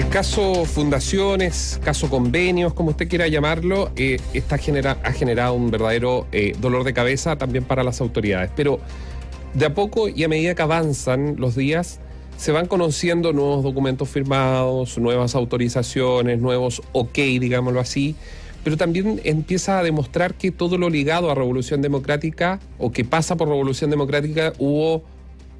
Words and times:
El 0.00 0.08
caso 0.08 0.64
fundaciones, 0.64 1.78
caso 1.84 2.08
convenios, 2.08 2.72
como 2.72 2.88
usted 2.88 3.06
quiera 3.06 3.28
llamarlo, 3.28 3.90
eh, 3.96 4.18
está 4.32 4.56
genera, 4.56 4.96
ha 5.04 5.12
generado 5.12 5.52
un 5.52 5.70
verdadero 5.70 6.26
eh, 6.32 6.54
dolor 6.58 6.84
de 6.84 6.94
cabeza 6.94 7.36
también 7.36 7.64
para 7.64 7.84
las 7.84 8.00
autoridades. 8.00 8.50
Pero 8.56 8.80
de 9.52 9.66
a 9.66 9.74
poco 9.74 10.08
y 10.08 10.24
a 10.24 10.28
medida 10.28 10.54
que 10.54 10.62
avanzan 10.62 11.34
los 11.36 11.54
días, 11.54 12.00
se 12.38 12.50
van 12.50 12.66
conociendo 12.66 13.34
nuevos 13.34 13.62
documentos 13.62 14.08
firmados, 14.08 14.96
nuevas 14.96 15.34
autorizaciones, 15.34 16.40
nuevos 16.40 16.80
ok, 16.92 17.18
digámoslo 17.38 17.78
así, 17.78 18.16
pero 18.64 18.78
también 18.78 19.20
empieza 19.24 19.80
a 19.80 19.82
demostrar 19.82 20.32
que 20.32 20.50
todo 20.50 20.78
lo 20.78 20.88
ligado 20.88 21.30
a 21.30 21.34
Revolución 21.34 21.82
Democrática 21.82 22.58
o 22.78 22.90
que 22.90 23.04
pasa 23.04 23.36
por 23.36 23.48
Revolución 23.48 23.90
Democrática 23.90 24.54
hubo, 24.58 25.04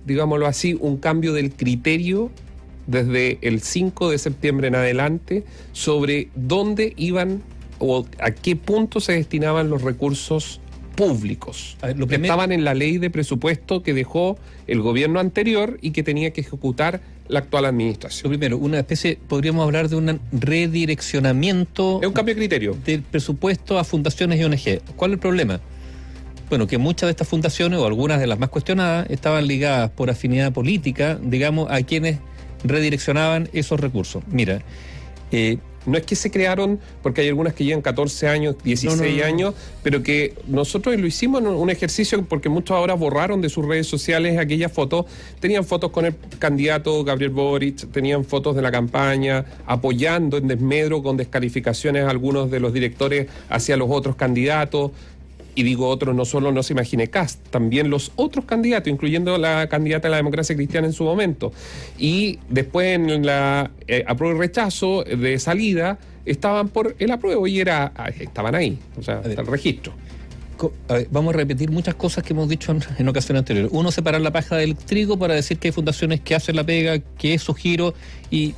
digámoslo 0.06 0.46
así, 0.46 0.78
un 0.80 0.96
cambio 0.96 1.34
del 1.34 1.52
criterio 1.52 2.30
desde 2.86 3.38
el 3.42 3.60
5 3.60 4.10
de 4.10 4.18
septiembre 4.18 4.68
en 4.68 4.74
adelante 4.74 5.44
sobre 5.72 6.28
dónde 6.34 6.92
iban 6.96 7.42
o 7.78 8.06
a 8.18 8.30
qué 8.30 8.56
punto 8.56 9.00
se 9.00 9.12
destinaban 9.12 9.70
los 9.70 9.82
recursos 9.82 10.60
públicos 10.96 11.78
lo 11.96 12.06
que 12.06 12.16
estaban 12.16 12.52
en 12.52 12.62
la 12.64 12.74
ley 12.74 12.98
de 12.98 13.08
presupuesto 13.08 13.82
que 13.82 13.94
dejó 13.94 14.38
el 14.66 14.82
gobierno 14.82 15.18
anterior 15.18 15.78
y 15.80 15.92
que 15.92 16.02
tenía 16.02 16.32
que 16.32 16.42
ejecutar 16.42 17.00
la 17.28 17.38
actual 17.38 17.64
administración. 17.64 18.24
Lo 18.24 18.38
primero, 18.38 18.58
una 18.58 18.80
especie, 18.80 19.18
podríamos 19.28 19.64
hablar 19.64 19.88
de 19.88 19.96
un 19.96 20.20
redireccionamiento. 20.32 22.00
Es 22.02 22.08
un 22.08 22.12
cambio 22.12 22.34
de 22.34 22.40
criterio. 22.40 22.76
Del 22.84 23.02
presupuesto 23.02 23.78
a 23.78 23.84
fundaciones 23.84 24.40
y 24.40 24.44
ONG. 24.44 24.82
¿Cuál 24.96 25.12
es 25.12 25.14
el 25.14 25.20
problema? 25.20 25.60
Bueno, 26.48 26.66
que 26.66 26.78
muchas 26.78 27.06
de 27.06 27.12
estas 27.12 27.28
fundaciones, 27.28 27.78
o 27.78 27.86
algunas 27.86 28.20
de 28.20 28.26
las 28.26 28.38
más 28.38 28.48
cuestionadas, 28.50 29.08
estaban 29.08 29.46
ligadas 29.46 29.90
por 29.90 30.10
afinidad 30.10 30.52
política, 30.52 31.18
digamos, 31.22 31.70
a 31.70 31.80
quienes 31.82 32.18
redireccionaban 32.64 33.48
esos 33.52 33.80
recursos. 33.80 34.22
Mira, 34.28 34.62
eh, 35.32 35.58
no 35.86 35.96
es 35.96 36.04
que 36.04 36.14
se 36.14 36.30
crearon, 36.30 36.78
porque 37.02 37.22
hay 37.22 37.28
algunas 37.28 37.54
que 37.54 37.64
llevan 37.64 37.80
14 37.80 38.28
años, 38.28 38.56
16 38.62 39.22
años, 39.22 39.54
pero 39.82 40.02
que 40.02 40.34
nosotros 40.46 40.98
lo 40.98 41.06
hicimos 41.06 41.40
en 41.40 41.48
un 41.48 41.70
ejercicio 41.70 42.22
porque 42.24 42.50
muchos 42.50 42.76
ahora 42.76 42.94
borraron 42.94 43.40
de 43.40 43.48
sus 43.48 43.66
redes 43.66 43.86
sociales 43.86 44.38
aquellas 44.38 44.70
fotos. 44.72 45.06
Tenían 45.40 45.64
fotos 45.64 45.90
con 45.90 46.04
el 46.04 46.14
candidato 46.38 47.02
Gabriel 47.02 47.30
Boric, 47.30 47.90
tenían 47.92 48.24
fotos 48.24 48.56
de 48.56 48.62
la 48.62 48.70
campaña, 48.70 49.46
apoyando 49.66 50.36
en 50.36 50.48
desmedro 50.48 51.02
con 51.02 51.16
descalificaciones 51.16 52.04
a 52.04 52.10
algunos 52.10 52.50
de 52.50 52.60
los 52.60 52.74
directores 52.74 53.28
hacia 53.48 53.76
los 53.76 53.88
otros 53.90 54.16
candidatos 54.16 54.90
y 55.54 55.62
digo 55.62 55.88
otros, 55.88 56.14
no 56.14 56.24
solo 56.24 56.52
no 56.52 56.62
se 56.62 56.72
imagine 56.72 57.08
Cast, 57.08 57.46
también 57.48 57.90
los 57.90 58.12
otros 58.16 58.44
candidatos, 58.44 58.92
incluyendo 58.92 59.38
la 59.38 59.68
candidata 59.68 60.08
de 60.08 60.12
la 60.12 60.16
democracia 60.18 60.56
cristiana 60.56 60.86
en 60.86 60.92
su 60.92 61.04
momento. 61.04 61.52
Y 61.98 62.38
después 62.48 62.94
en 62.94 63.26
la 63.26 63.70
eh, 63.86 64.04
apruebo 64.06 64.36
y 64.36 64.38
rechazo 64.38 65.04
de 65.04 65.38
salida 65.38 65.98
estaban 66.24 66.68
por 66.68 66.94
el 66.98 67.10
apruebo 67.10 67.46
y 67.46 67.60
era 67.60 67.92
ah, 67.96 68.08
estaban 68.08 68.54
ahí, 68.54 68.78
o 68.98 69.02
sea, 69.02 69.22
el 69.24 69.46
registro. 69.46 69.92
vamos 71.10 71.34
a 71.34 71.36
repetir 71.38 71.70
muchas 71.70 71.94
cosas 71.94 72.22
que 72.22 72.32
hemos 72.32 72.48
dicho 72.48 72.74
en, 72.98 73.08
ocasiones 73.08 73.40
anteriores. 73.40 73.70
Uno, 73.74 73.90
separar 73.90 74.20
la 74.20 74.30
paja 74.30 74.56
del 74.56 74.76
trigo 74.76 75.18
para 75.18 75.34
decir 75.34 75.58
que 75.58 75.68
hay 75.68 75.72
fundaciones 75.72 76.20
que 76.20 76.34
hacen 76.34 76.56
la 76.56 76.64
pega, 76.64 76.98
que 76.98 77.34
es 77.34 77.42
su 77.42 77.54
giro 77.54 77.94
y 78.30 78.54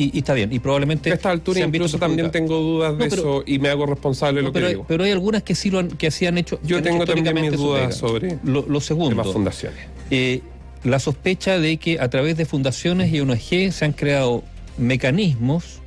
y, 0.00 0.18
está 0.18 0.34
bien, 0.34 0.52
y 0.52 0.58
probablemente... 0.58 1.10
A 1.10 1.14
esta 1.14 1.30
altura 1.30 1.60
incluso 1.60 1.98
también 1.98 2.30
tengo 2.30 2.58
dudas 2.58 2.96
de 2.96 3.06
eso 3.06 3.42
y 3.46 3.58
me 3.58 3.68
hago 3.68 3.86
responsable 3.86 4.40
de 4.40 4.46
lo 4.46 4.52
que 4.52 4.66
digo. 4.66 4.84
Pero 4.88 5.04
hay 5.04 5.10
algunas 5.10 5.42
que 5.42 5.54
sí 5.54 5.70
lo 5.70 5.78
han, 5.78 5.88
que 5.88 6.10
han 6.26 6.38
hecho... 6.38 6.58
Yo 6.62 6.82
tengo 6.82 7.04
también 7.04 7.34
mis 7.40 7.52
dudas 7.52 7.96
sobre 7.96 8.38
lo, 8.44 8.80
segundo. 8.80 9.22
Las 9.22 9.32
fundaciones. 9.32 9.78
Eh, 10.10 10.40
la 10.84 10.98
sospecha 10.98 11.58
de 11.58 11.76
que 11.76 12.00
a 12.00 12.08
través 12.08 12.36
de 12.36 12.46
fundaciones 12.46 13.12
y 13.12 13.20
ONG 13.20 13.72
se 13.72 13.84
han 13.84 13.92
creado 13.92 14.42
mecanismos 14.78 15.80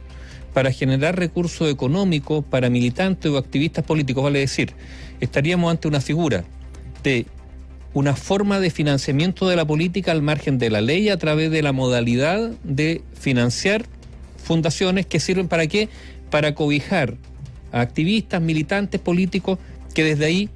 para 0.54 0.72
generar 0.72 1.18
recursos 1.18 1.72
económicos 1.72 2.46
para 2.46 2.70
militantes 2.70 3.32
o 3.32 3.38
activistas 3.38 3.84
políticos, 3.84 4.24
vale 4.24 4.40
decir, 4.40 4.74
estaríamos 5.20 5.72
ante 5.72 5.88
una 5.88 6.00
figura 6.00 6.46
de 7.02 7.26
una 7.94 8.16
forma 8.16 8.60
de 8.60 8.70
financiamiento 8.70 9.48
de 9.48 9.56
la 9.56 9.66
política 9.66 10.12
al 10.12 10.22
margen 10.22 10.58
de 10.58 10.70
la 10.70 10.82
ley 10.82 11.10
a 11.10 11.18
través 11.18 11.52
de 11.52 11.62
la 11.62 11.72
modalidad 11.72 12.52
de 12.64 13.02
financiar 13.14 13.86
fundaciones 14.44 15.06
que 15.06 15.20
sirven 15.20 15.48
para 15.48 15.68
qué? 15.68 15.90
Para 16.30 16.54
cobijar 16.54 17.16
a 17.72 17.82
activistas, 17.82 18.42
militantes, 18.42 19.02
políticos 19.02 19.58
que 19.94 20.04
desde 20.04 20.26
ahí 20.26 20.50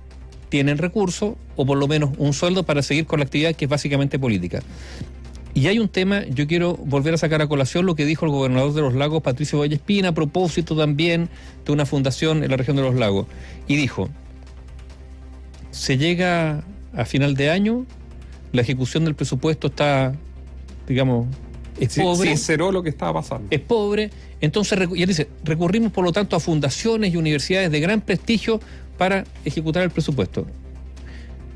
tienen 0.49 0.77
recursos 0.77 1.35
o 1.55 1.65
por 1.65 1.77
lo 1.77 1.87
menos 1.87 2.11
un 2.17 2.33
sueldo 2.33 2.63
para 2.63 2.81
seguir 2.81 3.05
con 3.05 3.19
la 3.19 3.25
actividad 3.25 3.55
que 3.55 3.65
es 3.65 3.69
básicamente 3.69 4.19
política. 4.19 4.61
Y 5.53 5.65
hay 5.65 5.79
un 5.79 5.89
tema, 5.89 6.23
yo 6.27 6.45
quiero 6.45 6.75
volver 6.75 7.15
a 7.15 7.17
sacar 7.17 7.41
a 7.41 7.47
colación 7.47 7.87
lo 7.87 7.95
que 7.95 8.05
dijo 8.05 8.25
el 8.25 8.31
gobernador 8.31 8.73
de 8.73 8.81
los 8.81 8.93
lagos, 8.93 9.23
Patricio 9.23 9.57
Vallespina, 9.57 10.09
a 10.09 10.13
propósito 10.13 10.77
también 10.77 11.29
de 11.65 11.71
una 11.71 11.87
fundación 11.87 12.43
en 12.43 12.51
la 12.51 12.57
región 12.57 12.75
de 12.75 12.83
los 12.83 12.93
lagos. 12.93 13.25
Y 13.67 13.75
dijo, 13.75 14.07
se 15.71 15.97
llega 15.97 16.63
a 16.93 17.05
final 17.05 17.33
de 17.33 17.49
año, 17.49 17.87
la 18.51 18.61
ejecución 18.61 19.03
del 19.05 19.15
presupuesto 19.15 19.67
está, 19.67 20.13
digamos, 20.87 21.25
es 21.79 21.95
pobre. 21.95 22.29
Sinceró 22.29 22.71
lo 22.71 22.83
que 22.83 22.89
estaba 22.89 23.21
pasando. 23.21 23.47
Es 23.51 23.59
pobre. 23.59 24.09
Entonces, 24.41 24.79
ya 24.95 25.05
dice, 25.05 25.27
recurrimos 25.43 25.91
por 25.91 26.03
lo 26.03 26.11
tanto 26.11 26.35
a 26.35 26.39
fundaciones 26.39 27.13
y 27.13 27.17
universidades 27.17 27.71
de 27.71 27.79
gran 27.79 28.01
prestigio 28.01 28.59
para 28.97 29.25
ejecutar 29.45 29.83
el 29.83 29.89
presupuesto. 29.89 30.45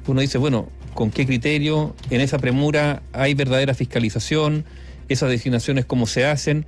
Uno 0.07 0.21
dice, 0.21 0.37
bueno, 0.37 0.69
¿con 0.93 1.11
qué 1.11 1.25
criterio? 1.25 1.95
En 2.09 2.21
esa 2.21 2.39
premura 2.39 3.01
hay 3.13 3.33
verdadera 3.33 3.73
fiscalización, 3.73 4.65
esas 5.09 5.29
designaciones 5.29 5.85
cómo 5.85 6.07
se 6.07 6.25
hacen 6.25 6.65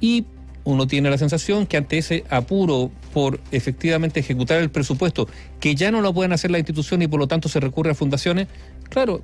y 0.00 0.24
uno 0.64 0.86
tiene 0.86 1.10
la 1.10 1.18
sensación 1.18 1.66
que 1.66 1.76
ante 1.76 1.98
ese 1.98 2.24
apuro 2.30 2.90
por 3.12 3.40
efectivamente 3.50 4.20
ejecutar 4.20 4.60
el 4.60 4.70
presupuesto, 4.70 5.28
que 5.60 5.74
ya 5.74 5.90
no 5.90 6.00
lo 6.00 6.14
pueden 6.14 6.32
hacer 6.32 6.50
la 6.50 6.58
institución 6.58 7.02
y 7.02 7.08
por 7.08 7.20
lo 7.20 7.26
tanto 7.26 7.48
se 7.48 7.60
recurre 7.60 7.90
a 7.90 7.94
fundaciones, 7.94 8.48
claro, 8.88 9.20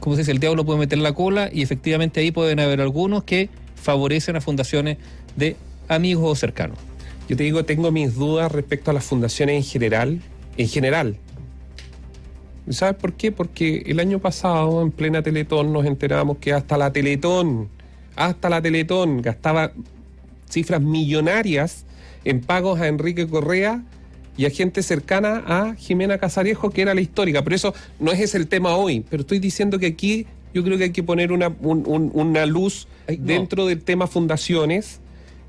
como 0.00 0.16
se 0.16 0.22
dice, 0.22 0.32
el 0.32 0.38
diablo 0.38 0.64
puede 0.64 0.78
meter 0.78 0.98
la 0.98 1.12
cola 1.12 1.48
y 1.52 1.62
efectivamente 1.62 2.20
ahí 2.20 2.30
pueden 2.30 2.60
haber 2.60 2.80
algunos 2.80 3.24
que 3.24 3.48
favorecen 3.74 4.36
a 4.36 4.40
fundaciones 4.40 4.98
de 5.36 5.56
amigos 5.88 6.24
o 6.30 6.34
cercanos. 6.34 6.78
Yo 7.28 7.36
te 7.36 7.44
digo, 7.44 7.64
tengo 7.64 7.90
mis 7.90 8.14
dudas 8.14 8.52
respecto 8.52 8.90
a 8.90 8.94
las 8.94 9.04
fundaciones 9.04 9.56
en 9.56 9.64
general, 9.64 10.20
en 10.56 10.68
general. 10.68 11.16
¿Sabes 12.68 12.96
por 12.96 13.12
qué? 13.12 13.30
Porque 13.32 13.84
el 13.86 14.00
año 14.00 14.18
pasado, 14.18 14.82
en 14.82 14.90
plena 14.90 15.22
Teletón, 15.22 15.72
nos 15.72 15.86
enteramos 15.86 16.38
que 16.38 16.52
hasta 16.52 16.76
la 16.76 16.92
Teletón, 16.92 17.68
hasta 18.16 18.48
la 18.48 18.60
Teletón 18.60 19.22
gastaba 19.22 19.72
cifras 20.48 20.80
millonarias 20.80 21.84
en 22.24 22.40
pagos 22.40 22.80
a 22.80 22.88
Enrique 22.88 23.26
Correa 23.28 23.84
y 24.36 24.44
a 24.44 24.50
gente 24.50 24.82
cercana 24.82 25.42
a 25.46 25.74
Jimena 25.76 26.18
Casarejo, 26.18 26.70
que 26.70 26.82
era 26.82 26.94
la 26.94 27.00
histórica. 27.00 27.42
Pero 27.42 27.56
eso 27.56 27.74
no 27.98 28.12
es 28.12 28.20
ese 28.20 28.36
el 28.38 28.48
tema 28.48 28.76
hoy. 28.76 29.04
Pero 29.08 29.22
estoy 29.22 29.38
diciendo 29.38 29.78
que 29.78 29.86
aquí 29.86 30.26
yo 30.52 30.64
creo 30.64 30.78
que 30.78 30.84
hay 30.84 30.92
que 30.92 31.02
poner 31.02 31.32
una, 31.32 31.48
una 31.60 32.46
luz 32.46 32.88
dentro 33.06 33.66
del 33.66 33.82
tema 33.82 34.06
fundaciones 34.06 35.00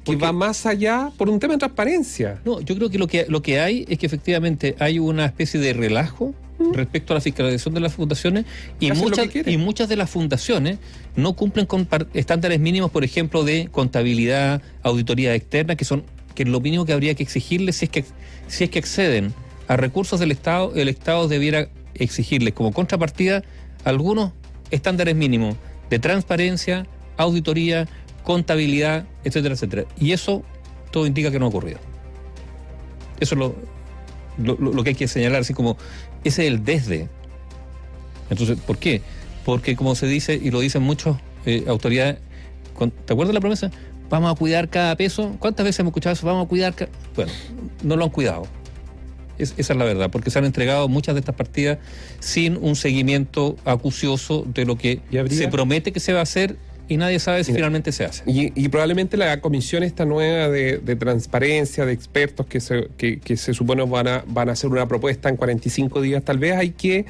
que 0.04 0.16
va 0.16 0.32
más 0.32 0.66
allá 0.66 1.12
por 1.18 1.30
un 1.30 1.40
tema 1.40 1.54
de 1.54 1.60
transparencia. 1.60 2.40
No, 2.46 2.62
yo 2.62 2.76
creo 2.76 2.90
que 2.90 2.98
lo 2.98 3.08
que 3.08 3.26
lo 3.28 3.42
que 3.42 3.60
hay 3.60 3.86
es 3.90 3.98
que 3.98 4.06
efectivamente 4.06 4.76
hay 4.80 5.00
una 5.00 5.26
especie 5.26 5.60
de 5.60 5.74
relajo 5.74 6.34
respecto 6.74 7.14
a 7.14 7.16
la 7.16 7.22
fiscalización 7.22 7.74
de 7.74 7.80
las 7.82 7.94
fundaciones 7.94 8.46
y 8.80 8.92
muchas, 8.92 9.28
y 9.46 9.58
muchas 9.58 9.90
de 9.90 9.96
las 9.96 10.10
fundaciones 10.10 10.80
no 11.16 11.34
cumplen 11.34 11.66
con 11.66 11.88
estándares 12.14 12.60
mínimos, 12.60 12.90
por 12.90 13.04
ejemplo, 13.04 13.44
de 13.44 13.68
contabilidad, 13.72 14.62
auditoría 14.82 15.36
externa, 15.36 15.76
que 15.76 15.86
son 15.86 16.04
que 16.38 16.46
lo 16.46 16.60
mínimo 16.60 16.86
que 16.86 16.94
habría 16.94 17.16
que 17.16 17.24
exigirles 17.24 17.78
si 17.78 17.86
es 17.86 17.92
que 17.92 18.06
si 18.48 18.64
es 18.64 18.70
que 18.70 18.78
acceden 18.78 19.34
a 19.68 19.76
recursos 19.76 20.20
del 20.20 20.30
Estado, 20.30 20.72
el 20.76 20.88
Estado 20.88 21.28
debiera 21.28 21.68
exigirles 21.96 22.54
como 22.54 22.72
contrapartida 22.72 23.42
algunos 23.84 24.34
estándares 24.70 25.16
mínimos 25.16 25.56
de 25.90 25.98
transparencia, 25.98 26.86
auditoría, 27.18 27.88
contabilidad, 28.24 29.08
etcétera, 29.24 29.56
etcétera. 29.56 29.86
Y 30.00 30.12
eso 30.12 30.44
todo 30.92 31.08
indica 31.08 31.32
que 31.32 31.40
no 31.40 31.46
ha 31.46 31.50
ocurrido. 31.50 31.80
Eso 33.20 33.34
es 33.34 33.40
lo, 33.40 33.56
lo, 34.38 34.84
que 34.84 34.90
hay 34.90 34.96
que 34.96 35.08
señalar, 35.08 35.42
así 35.42 35.56
como 35.56 35.76
ese 36.24 36.44
es 36.46 36.54
el 36.54 36.64
desde. 36.64 37.10
Entonces, 38.30 38.60
¿por 38.60 38.78
qué? 38.78 39.02
Porque 39.44 39.76
como 39.76 39.96
se 39.96 40.06
dice, 40.06 40.36
y 40.36 40.52
lo 40.52 40.60
dicen 40.60 40.84
muchas 40.84 41.18
eh, 41.48 41.64
autoridades, 41.68 42.20
¿te 43.06 43.14
acuerdas 43.14 43.30
de 43.30 43.34
la 43.34 43.42
promesa? 43.42 43.72
Vamos 44.10 44.32
a 44.32 44.36
cuidar 44.36 44.70
cada 44.70 44.96
peso. 44.96 45.36
¿Cuántas 45.40 45.66
veces 45.66 45.80
hemos 45.80 45.92
escuchado 45.92 46.14
eso? 46.14 46.26
Vamos 46.26 46.46
a 46.46 46.50
cuidar 46.50 46.74
cada... 46.74 46.92
Bueno, 47.16 47.32
no 47.84 47.96
lo 47.96 48.06
han 48.06 48.12
cuidado. 48.12 48.48
esa 49.38 49.54
es 49.58 49.70
la 49.70 49.86
verdad, 49.86 50.10
porque 50.10 50.30
se 50.30 50.40
han 50.40 50.46
entregado 50.46 50.88
muchas 50.88 51.16
de 51.16 51.20
estas 51.20 51.36
partidas 51.36 51.80
sin 52.20 52.58
un 52.58 52.76
seguimiento 52.76 53.56
acucioso 53.66 54.46
de 54.48 54.66
lo 54.66 54.78
que 54.78 55.02
se 55.30 55.48
promete 55.48 55.92
que 55.92 56.00
se 56.00 56.14
va 56.14 56.20
a 56.20 56.24
hacer 56.24 56.58
y 56.90 56.98
nadie 56.98 57.20
sabe 57.20 57.44
si 57.44 57.54
finalmente 57.54 57.92
se 57.92 58.06
hace. 58.06 58.24
Y, 58.26 58.70
probablemente 58.70 59.18
la 59.18 59.42
comisión 59.42 59.84
esta 59.84 60.06
nueva 60.06 60.50
de, 60.50 60.96
transparencia, 60.98 61.86
de 61.86 61.94
expertos 61.94 62.46
que 62.46 62.60
se, 62.60 62.88
que, 62.98 63.38
se 63.38 63.54
supone 63.54 63.84
van 63.84 64.08
a, 64.08 64.24
van 64.28 64.50
a 64.50 64.54
hacer 64.54 64.70
una 64.70 64.88
propuesta 64.88 65.30
en 65.30 65.36
45 65.36 66.02
días, 66.02 66.24
tal 66.24 66.38
vez 66.38 66.56
hay 66.56 66.72
que, 66.72 67.06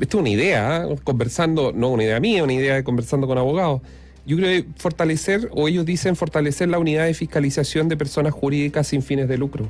esto 0.00 0.18
es 0.18 0.20
una 0.20 0.30
idea, 0.30 0.84
¿eh? 0.84 0.96
conversando, 1.04 1.72
no 1.72 1.88
una 1.88 2.04
idea 2.04 2.20
mía, 2.20 2.44
una 2.44 2.52
idea 2.52 2.74
de 2.74 2.84
conversando 2.84 3.26
con 3.26 3.38
abogados, 3.38 3.80
Yo 4.26 4.36
creo 4.36 4.62
que 4.62 4.68
fortalecer, 4.76 5.50
o 5.52 5.68
ellos 5.68 5.84
dicen 5.84 6.16
fortalecer 6.16 6.68
la 6.68 6.78
unidad 6.78 7.04
de 7.04 7.14
fiscalización 7.14 7.88
de 7.88 7.96
personas 7.96 8.32
jurídicas 8.32 8.86
sin 8.88 9.02
fines 9.02 9.28
de 9.28 9.36
lucro. 9.36 9.68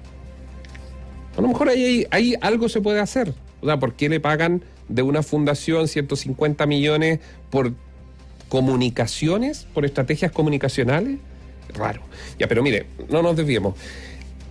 A 1.37 1.41
lo 1.41 1.49
mejor 1.49 1.69
ahí, 1.69 2.07
ahí 2.11 2.35
algo 2.41 2.69
se 2.69 2.81
puede 2.81 3.01
hacer. 3.01 3.35
O 3.61 3.67
sea, 3.67 3.79
¿por 3.79 3.95
qué 3.95 4.09
le 4.09 4.21
pagan 4.21 4.63
de 4.89 5.03
una 5.03 5.23
fundación 5.23 5.89
150 5.89 6.67
millones 6.67 7.19
por 7.51 7.73
comunicaciones, 8.49 9.67
por 9.75 9.85
estrategias 9.85 10.31
comunicacionales? 10.31 11.19
Raro. 11.75 12.03
Ya, 12.39 12.47
pero 12.47 12.63
mire, 12.63 12.87
no 13.11 13.23
nos 13.23 13.37
desviemos. 13.37 13.75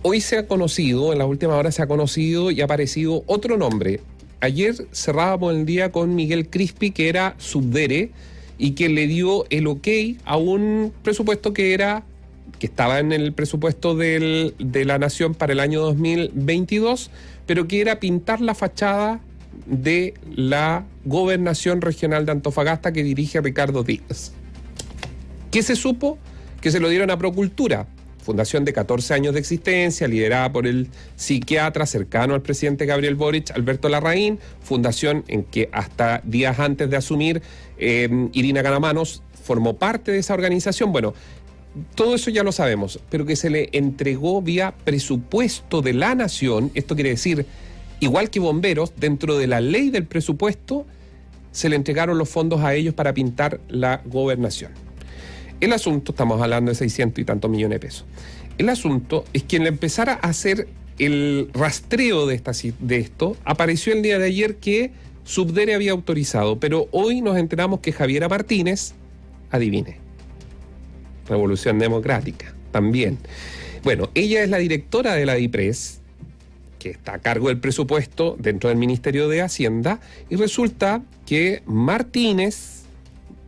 Hoy 0.02 0.20
se 0.20 0.36
ha 0.36 0.46
conocido, 0.46 1.12
en 1.12 1.18
las 1.18 1.26
últimas 1.26 1.56
horas 1.56 1.74
se 1.74 1.82
ha 1.82 1.86
conocido 1.86 2.50
y 2.50 2.60
ha 2.60 2.64
aparecido 2.64 3.24
otro 3.26 3.56
nombre. 3.56 4.00
Ayer 4.40 4.74
cerrábamos 4.92 5.54
el 5.54 5.64
día 5.64 5.90
con 5.90 6.14
Miguel 6.14 6.50
Crispi, 6.50 6.90
que 6.90 7.08
era 7.08 7.34
subdere 7.38 8.10
y 8.58 8.72
que 8.72 8.88
le 8.88 9.06
dio 9.06 9.46
el 9.50 9.66
ok 9.66 9.88
a 10.24 10.36
un 10.36 10.92
presupuesto 11.02 11.52
que 11.52 11.74
era 11.74 12.04
que 12.58 12.66
estaba 12.66 13.00
en 13.00 13.12
el 13.12 13.32
presupuesto 13.32 13.96
de 13.96 14.84
la 14.86 14.98
Nación 14.98 15.34
para 15.34 15.52
el 15.52 15.60
año 15.60 15.80
2022, 15.80 17.10
pero 17.46 17.66
que 17.66 17.80
era 17.80 17.98
pintar 17.98 18.40
la 18.40 18.54
fachada 18.54 19.20
de 19.66 20.14
la 20.34 20.84
gobernación 21.04 21.80
regional 21.80 22.26
de 22.26 22.32
Antofagasta 22.32 22.92
que 22.92 23.02
dirige 23.02 23.40
Ricardo 23.40 23.82
Díaz. 23.82 24.32
¿Qué 25.50 25.62
se 25.62 25.76
supo? 25.76 26.18
Que 26.60 26.70
se 26.70 26.80
lo 26.80 26.88
dieron 26.88 27.10
a 27.10 27.18
Procultura, 27.18 27.86
fundación 28.24 28.64
de 28.64 28.72
14 28.72 29.14
años 29.14 29.34
de 29.34 29.40
existencia, 29.40 30.08
liderada 30.08 30.50
por 30.50 30.66
el 30.66 30.88
psiquiatra 31.14 31.86
cercano 31.86 32.34
al 32.34 32.42
presidente 32.42 32.86
Gabriel 32.86 33.14
Boric, 33.14 33.50
Alberto 33.50 33.88
Larraín, 33.88 34.38
fundación 34.62 35.24
en 35.28 35.44
que 35.44 35.68
hasta 35.72 36.22
días 36.24 36.58
antes 36.58 36.88
de 36.90 36.96
asumir, 36.96 37.42
eh, 37.78 38.08
Irina 38.32 38.62
Ganamanos 38.62 39.22
formó 39.42 39.76
parte 39.76 40.10
de 40.10 40.18
esa 40.18 40.34
organización. 40.34 40.90
Bueno, 40.90 41.12
todo 41.94 42.14
eso 42.14 42.30
ya 42.30 42.42
lo 42.42 42.52
sabemos, 42.52 42.98
pero 43.10 43.26
que 43.26 43.36
se 43.36 43.50
le 43.50 43.68
entregó 43.72 44.40
vía 44.40 44.74
presupuesto 44.84 45.82
de 45.82 45.92
la 45.92 46.14
nación, 46.14 46.70
esto 46.74 46.94
quiere 46.94 47.10
decir, 47.10 47.46
igual 48.00 48.30
que 48.30 48.40
bomberos, 48.40 48.94
dentro 48.96 49.36
de 49.36 49.46
la 49.46 49.60
ley 49.60 49.90
del 49.90 50.06
presupuesto, 50.06 50.86
se 51.52 51.68
le 51.68 51.76
entregaron 51.76 52.16
los 52.16 52.28
fondos 52.28 52.62
a 52.62 52.74
ellos 52.74 52.94
para 52.94 53.12
pintar 53.12 53.60
la 53.68 54.00
gobernación. 54.06 54.83
El 55.64 55.72
asunto, 55.72 56.12
estamos 56.12 56.42
hablando 56.42 56.70
de 56.70 56.74
600 56.74 57.22
y 57.22 57.24
tantos 57.24 57.50
millones 57.50 57.76
de 57.76 57.80
pesos, 57.80 58.04
el 58.58 58.68
asunto 58.68 59.24
es 59.32 59.44
que 59.44 59.56
al 59.56 59.66
empezar 59.66 60.10
a 60.10 60.12
hacer 60.16 60.68
el 60.98 61.48
rastreo 61.54 62.26
de, 62.26 62.34
esta, 62.34 62.52
de 62.80 62.98
esto, 62.98 63.38
apareció 63.46 63.94
el 63.94 64.02
día 64.02 64.18
de 64.18 64.26
ayer 64.26 64.56
que 64.56 64.92
Subdere 65.24 65.74
había 65.74 65.92
autorizado, 65.92 66.60
pero 66.60 66.88
hoy 66.90 67.22
nos 67.22 67.38
enteramos 67.38 67.80
que 67.80 67.92
Javiera 67.92 68.28
Martínez, 68.28 68.92
adivine, 69.50 69.96
Revolución 71.26 71.78
Democrática, 71.78 72.54
también. 72.70 73.16
Bueno, 73.84 74.10
ella 74.14 74.44
es 74.44 74.50
la 74.50 74.58
directora 74.58 75.14
de 75.14 75.24
la 75.24 75.32
DIPRES, 75.32 76.00
que 76.78 76.90
está 76.90 77.14
a 77.14 77.18
cargo 77.20 77.48
del 77.48 77.58
presupuesto 77.58 78.36
dentro 78.38 78.68
del 78.68 78.76
Ministerio 78.76 79.30
de 79.30 79.40
Hacienda, 79.40 79.98
y 80.28 80.36
resulta 80.36 81.02
que 81.24 81.62
Martínez, 81.64 82.83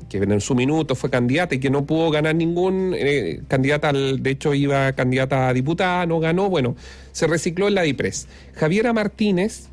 que 0.08 0.18
en 0.18 0.40
su 0.40 0.54
minuto 0.54 0.94
fue 0.94 1.10
candidata 1.10 1.54
y 1.54 1.58
que 1.58 1.70
no 1.70 1.84
pudo 1.84 2.10
ganar 2.10 2.34
ningún 2.34 2.94
eh, 2.96 3.42
candidata, 3.48 3.88
al, 3.88 4.22
de 4.22 4.30
hecho 4.30 4.54
iba 4.54 4.92
candidata 4.92 5.48
a 5.48 5.52
diputada, 5.52 6.06
no 6.06 6.20
ganó, 6.20 6.48
bueno, 6.48 6.76
se 7.12 7.26
recicló 7.26 7.68
en 7.68 7.74
la 7.74 7.82
DIPRES. 7.82 8.28
Javiera 8.54 8.92
Martínez 8.92 9.68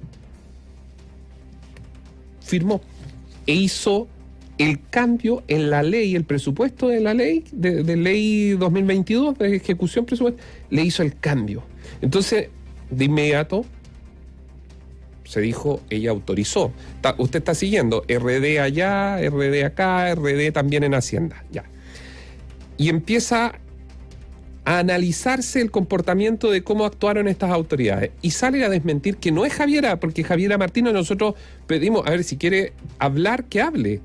firmó 2.42 2.82
e 3.46 3.54
hizo 3.54 4.08
el 4.58 4.80
cambio 4.90 5.44
en 5.48 5.70
la 5.70 5.84
ley, 5.84 6.16
el 6.16 6.26
presupuesto 6.26 6.88
de 6.88 7.02
la 7.02 7.14
ley, 7.14 7.44
de, 7.52 7.96
ley 7.96 8.52
2022, 8.52 9.38
de 9.38 9.56
ejecución 9.56 10.06
presupuestal, 10.06 10.46
le 10.70 10.84
hizo 10.84 11.02
el 11.04 11.18
cambio. 11.18 11.64
Entonces, 12.02 12.50
de 12.90 13.06
inmediato, 13.06 13.66
se 15.24 15.42
dijo, 15.42 15.82
ella 15.90 16.12
autorizó. 16.12 16.72
usted 17.18 17.40
está 17.40 17.56
siguiendo 17.56 18.04
RD 18.08 18.60
allá, 18.60 19.18
RD 19.18 19.64
acá, 19.64 20.14
RD 20.14 20.52
también 20.52 20.84
en 20.84 20.94
Hacienda, 20.94 21.44
ya. 21.52 21.64
Y 22.78 22.90
empieza 22.90 23.54
a 24.66 24.80
analizarse 24.80 25.62
el 25.62 25.72
comportamiento 25.72 26.50
de 26.50 26.64
cómo 26.64 26.86
actuaron 26.86 27.28
estas 27.28 27.52
autoridades. 27.52 28.12
Y 28.22 28.32
sale 28.32 28.64
a 28.64 28.70
desmentir 28.70 29.18
que 29.18 29.32
no 29.32 29.46
es 29.46 29.54
Javiera, 29.54 30.00
porque 30.00 30.24
Javiera 30.24 30.58
Martínez 30.58 30.94
nosotros 30.94 31.36
pedimos, 31.68 32.06
a 32.08 32.12
ver, 32.12 32.24
si 32.24 32.38
quiere 32.38 32.74
hablar, 33.00 33.46
que 33.46 33.62
hable 33.62 34.02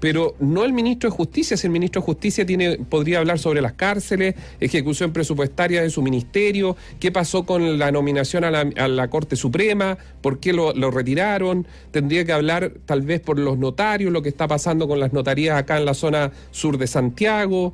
pero 0.00 0.34
no 0.40 0.64
el 0.64 0.72
ministro 0.72 1.10
de 1.10 1.16
Justicia. 1.16 1.56
Si 1.56 1.66
el 1.66 1.72
ministro 1.72 2.00
de 2.00 2.06
Justicia 2.06 2.44
tiene, 2.44 2.78
podría 2.78 3.18
hablar 3.18 3.38
sobre 3.38 3.60
las 3.60 3.72
cárceles, 3.72 4.34
ejecución 4.60 5.12
presupuestaria 5.12 5.82
de 5.82 5.90
su 5.90 6.02
ministerio, 6.02 6.76
qué 7.00 7.10
pasó 7.10 7.46
con 7.46 7.78
la 7.78 7.90
nominación 7.90 8.44
a 8.44 8.50
la, 8.50 9.08
Corte 9.08 9.36
Suprema, 9.36 9.96
por 10.20 10.40
qué 10.40 10.52
lo, 10.52 10.72
retiraron. 10.90 11.66
Tendría 11.90 12.24
que 12.24 12.32
hablar 12.32 12.72
tal 12.84 13.02
vez 13.02 13.20
por 13.20 13.38
los 13.38 13.58
notarios, 13.58 14.12
lo 14.12 14.22
que 14.22 14.28
está 14.28 14.48
pasando 14.48 14.88
con 14.88 15.00
las 15.00 15.12
notarías 15.12 15.58
acá 15.58 15.78
en 15.78 15.84
la 15.84 15.94
zona 15.94 16.32
sur 16.50 16.78
de 16.78 16.86
Santiago. 16.86 17.72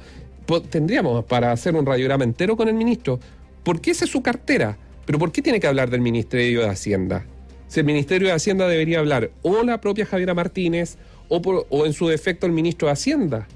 Tendríamos 0.71 1.25
para 1.25 1.53
hacer 1.53 1.75
un 1.75 1.87
radiograma 1.87 2.25
entero 2.25 2.57
con 2.57 2.69
el 2.69 2.75
ministro. 2.75 3.19
¿Por 3.63 3.81
qué 3.81 3.93
esa 3.93 4.05
es 4.05 4.11
su 4.11 4.23
cartera? 4.23 4.77
¿Pero 5.07 5.19
por 5.19 5.33
qué 5.33 5.43
tiene 5.43 5.61
que 5.61 5.67
hablar 5.67 5.91
del 5.91 6.01
Ministerio 6.01 6.61
de 6.61 6.69
Hacienda? 6.69 7.25
Si 7.69 7.81
el 7.81 7.87
Ministerio 7.87 8.29
de 8.29 8.35
Hacienda 8.35 8.69
debería 8.69 8.99
hablar 8.99 9.31
o 9.41 9.63
la 9.63 9.81
propia 9.81 10.05
Javiera 10.05 10.35
Martínez 10.35 10.99
o, 11.33 11.87
en 11.87 11.93
su 11.93 12.09
defecto 12.09 12.47
el 12.47 12.53
ministro 12.53 12.89
de 12.89 12.93
Hacienda. 12.93 13.47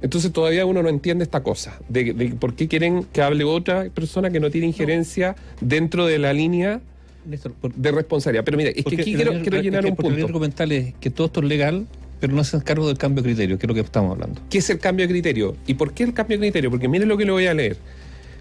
Entonces 0.00 0.32
todavía 0.32 0.64
uno 0.64 0.82
no 0.82 0.88
entiende 0.88 1.24
esta 1.24 1.42
cosa, 1.42 1.80
de, 1.88 2.36
por 2.38 2.54
qué 2.54 2.68
quieren 2.68 3.04
que 3.04 3.20
hable 3.20 3.42
otra 3.44 3.88
persona 3.90 4.30
que 4.30 4.38
no 4.38 4.50
tiene 4.50 4.68
injerencia 4.68 5.34
dentro 5.60 6.06
de 6.06 6.18
la 6.18 6.32
línea 6.32 6.80
de 7.24 7.90
responsabilidad. 7.90 8.44
Pero 8.44 8.56
mira, 8.56 8.70
es 8.70 8.84
que 8.84 8.94
aquí 8.94 9.14
quiero, 9.14 9.32
llenar 9.32 9.84
un 9.86 9.96
punto. 9.96 10.24
argumental 10.24 10.94
que 11.00 11.10
todo 11.10 11.26
esto 11.26 11.40
es 11.40 11.46
legal, 11.46 11.86
pero 12.20 12.32
no 12.32 12.44
se 12.44 12.62
cargo 12.62 12.86
del 12.86 12.96
cambio 12.96 13.22
de 13.22 13.30
criterio, 13.30 13.58
que 13.58 13.66
es 13.66 13.68
lo 13.68 13.74
que 13.74 13.80
estamos 13.80 14.12
hablando. 14.12 14.40
¿Qué 14.48 14.58
es 14.58 14.70
el 14.70 14.78
cambio 14.78 15.06
de 15.06 15.12
criterio? 15.12 15.56
¿Y 15.66 15.74
por 15.74 15.92
qué 15.92 16.04
el 16.04 16.14
cambio 16.14 16.38
de 16.38 16.42
criterio? 16.42 16.70
Porque 16.70 16.86
miren 16.86 17.08
lo 17.08 17.16
que 17.16 17.24
le 17.24 17.32
voy 17.32 17.46
a 17.46 17.54
leer. 17.54 17.76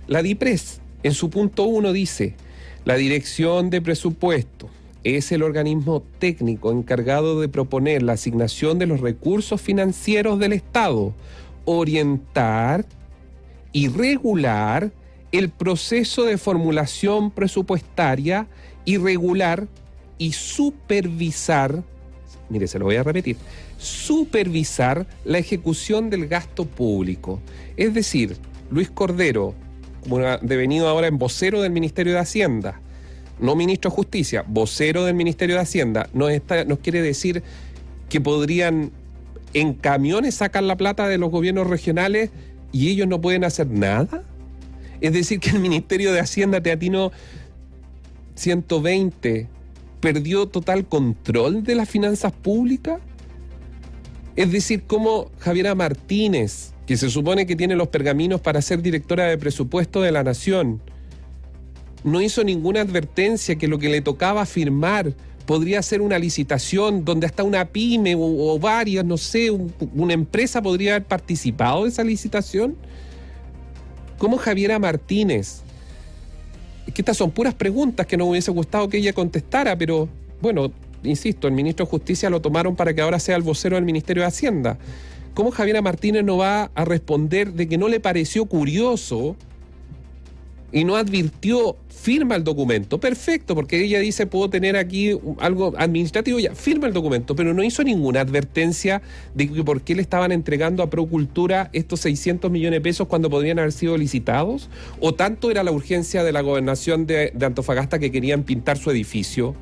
La 0.07 0.21
DIPRES, 0.21 0.79
en 1.01 1.13
su 1.13 1.31
punto 1.31 1.63
1, 1.63 1.91
dice, 1.91 2.35
la 2.85 2.95
dirección 2.95 3.71
de 3.71 3.81
presupuesto 3.81 4.69
es 5.15 5.31
el 5.31 5.43
organismo 5.43 6.03
técnico 6.19 6.71
encargado 6.71 7.39
de 7.39 7.47
proponer 7.47 8.03
la 8.03 8.13
asignación 8.13 8.79
de 8.79 8.87
los 8.87 8.99
recursos 8.99 9.61
financieros 9.61 10.39
del 10.39 10.53
Estado, 10.53 11.13
orientar 11.65 12.85
y 13.71 13.87
regular 13.87 14.91
el 15.31 15.49
proceso 15.49 16.25
de 16.25 16.37
formulación 16.37 17.31
presupuestaria 17.31 18.47
y 18.85 18.97
regular 18.97 19.67
y 20.17 20.31
supervisar, 20.31 21.83
mire, 22.49 22.67
se 22.67 22.79
lo 22.79 22.85
voy 22.85 22.95
a 22.95 23.03
repetir, 23.03 23.37
supervisar 23.77 25.05
la 25.25 25.37
ejecución 25.37 26.09
del 26.09 26.27
gasto 26.27 26.65
público. 26.65 27.39
Es 27.75 27.93
decir, 27.93 28.37
Luis 28.71 28.89
Cordero, 28.89 29.53
como 30.01 30.19
devenido 30.41 30.87
ahora 30.87 31.07
en 31.07 31.17
vocero 31.17 31.61
del 31.61 31.71
Ministerio 31.71 32.13
de 32.13 32.19
Hacienda, 32.19 32.81
no 33.39 33.55
ministro 33.55 33.91
de 33.91 33.95
Justicia, 33.95 34.43
vocero 34.47 35.05
del 35.05 35.15
Ministerio 35.15 35.55
de 35.55 35.61
Hacienda, 35.61 36.09
nos, 36.13 36.31
quiere 36.79 37.01
decir 37.01 37.43
que 38.09 38.21
podrían 38.21 38.91
en 39.53 39.73
camiones 39.73 40.35
sacar 40.35 40.63
la 40.63 40.75
plata 40.75 41.07
de 41.07 41.17
los 41.17 41.31
gobiernos 41.31 41.67
regionales 41.67 42.31
y 42.71 42.89
ellos 42.89 43.07
no 43.07 43.21
pueden 43.21 43.43
hacer 43.43 43.67
nada. 43.67 44.23
Es 45.01 45.13
decir, 45.13 45.39
que 45.39 45.51
el 45.51 45.59
Ministerio 45.59 46.11
de 46.11 46.19
Hacienda 46.19 46.61
Teatino 46.61 47.11
120 48.35 49.47
perdió 49.99 50.47
total 50.47 50.87
control 50.87 51.63
de 51.63 51.75
las 51.75 51.89
finanzas 51.89 52.31
públicas. 52.31 52.99
Es 54.35 54.51
decir, 54.51 54.83
como 54.83 55.31
Javiera 55.39 55.75
Martínez, 55.75 56.73
que 56.85 56.97
se 56.97 57.09
supone 57.09 57.45
que 57.45 57.55
tiene 57.55 57.75
los 57.75 57.87
pergaminos 57.87 58.41
para 58.41 58.61
ser 58.61 58.81
directora 58.81 59.25
de 59.25 59.37
presupuesto 59.37 60.01
de 60.01 60.11
la 60.11 60.23
Nación, 60.23 60.81
no 62.07 62.21
hizo 62.21 62.43
ninguna 62.43 62.81
advertencia 62.81 63.57
que 63.57 63.67
lo 63.67 63.79
que 63.79 63.89
le 63.89 64.01
tocaba 64.01 64.45
firmar 64.45 65.13
podría 65.45 65.81
ser 65.81 66.01
una 66.01 66.19
licitación 66.19 67.05
donde 67.05 67.25
hasta 67.25 67.43
una 67.43 67.65
pyme 67.65 68.15
o, 68.17 68.59
varias, 68.59 69.05
no 69.05 69.17
sé, 69.17 69.49
una 69.49 70.13
empresa 70.13 70.61
podría 70.61 70.95
haber 70.95 71.07
participado 71.07 71.83
de 71.83 71.89
esa 71.89 72.03
licitación. 72.03 72.75
¿Cómo 74.17 74.37
Javiera 74.37 74.79
Martínez? 74.79 75.61
Que 76.93 77.01
estas 77.01 77.17
son 77.17 77.31
puras 77.31 77.53
preguntas 77.53 78.05
que 78.05 78.17
no 78.17 78.25
me 78.25 78.31
hubiese 78.31 78.51
gustado 78.51 78.89
que 78.89 78.97
ella 78.97 79.13
contestara, 79.13 79.77
pero 79.77 80.09
bueno, 80.41 80.71
insisto, 81.03 81.47
el 81.47 81.53
ministro 81.53 81.85
de 81.85 81.91
Justicia 81.91 82.29
lo 82.29 82.41
tomaron 82.41 82.75
para 82.75 82.93
que 82.93 83.01
ahora 83.01 83.19
sea 83.19 83.35
el 83.35 83.43
vocero 83.43 83.75
del 83.75 83.85
Ministerio 83.85 84.23
de 84.23 84.27
Hacienda. 84.27 84.77
¿Cómo 85.33 85.51
Javiera 85.51 85.81
Martínez 85.81 86.23
no 86.23 86.37
va 86.37 86.71
a 86.73 86.83
responder 86.83 87.53
de 87.53 87.67
que 87.67 87.77
no 87.77 87.87
le 87.87 87.99
pareció 87.99 88.45
curioso 88.45 89.35
y 90.71 90.83
no 90.83 90.97
advirtió, 90.97 91.77
firma 91.87 92.35
el 92.35 92.43
documento, 92.43 92.99
perfecto, 92.99 93.55
porque 93.55 93.83
ella 93.83 93.99
dice 93.99 94.27
puedo 94.27 94.49
tener 94.49 94.75
aquí 94.75 95.11
algo 95.39 95.73
administrativo, 95.77 96.39
ya, 96.39 96.53
firma 96.55 96.87
el 96.87 96.93
documento, 96.93 97.35
pero 97.35 97.53
no 97.53 97.63
hizo 97.63 97.83
ninguna 97.83 98.21
advertencia 98.21 99.01
de 99.33 99.49
que 99.49 99.63
por 99.63 99.81
qué 99.81 99.95
le 99.95 100.01
estaban 100.01 100.31
entregando 100.31 100.83
a 100.83 100.89
Procultura 100.89 101.69
estos 101.73 102.01
600 102.01 102.51
millones 102.51 102.77
de 102.77 102.81
pesos 102.81 103.07
cuando 103.07 103.29
podrían 103.29 103.59
haber 103.59 103.71
sido 103.71 103.97
licitados, 103.97 104.69
o 104.99 105.13
tanto 105.13 105.51
era 105.51 105.63
la 105.63 105.71
urgencia 105.71 106.23
de 106.23 106.31
la 106.31 106.41
gobernación 106.41 107.07
de, 107.07 107.31
de 107.33 107.45
Antofagasta 107.45 107.99
que 107.99 108.11
querían 108.11 108.43
pintar 108.43 108.77
su 108.77 108.91
edificio, 108.91 109.55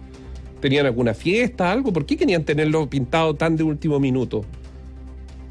tenían 0.59 0.87
alguna 0.87 1.13
fiesta, 1.13 1.71
algo, 1.71 1.93
¿por 1.93 2.05
qué 2.05 2.17
querían 2.17 2.43
tenerlo 2.43 2.89
pintado 2.89 3.35
tan 3.35 3.55
de 3.55 3.63
último 3.63 3.99
minuto? 3.99 4.43